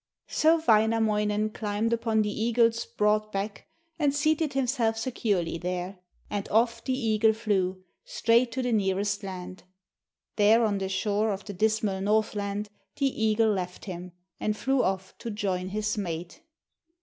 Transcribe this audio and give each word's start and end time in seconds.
So 0.29 0.59
Wainamoinen 0.67 1.51
climbed 1.51 1.93
upon 1.93 2.23
the 2.23 2.31
eagle's 2.43 2.87
broad 2.87 3.31
back 3.31 3.67
and 3.99 4.15
seated 4.15 4.53
himself 4.53 4.97
securely 4.97 5.59
there, 5.59 5.99
and 6.27 6.49
off 6.49 6.83
the 6.83 6.97
eagle 6.97 7.33
flew, 7.33 7.83
straight 8.03 8.51
to 8.53 8.63
the 8.63 8.71
nearest 8.71 9.21
land. 9.21 9.61
There 10.37 10.65
on 10.65 10.79
the 10.79 10.89
shore 10.89 11.31
of 11.31 11.45
the 11.45 11.53
dismal 11.53 12.01
Northland 12.01 12.67
the 12.95 13.05
eagle 13.05 13.51
left 13.53 13.85
him, 13.85 14.13
and 14.39 14.57
flew 14.57 14.81
off 14.83 15.15
to 15.19 15.29
join 15.29 15.67
his 15.67 15.95
mate. 15.99 16.41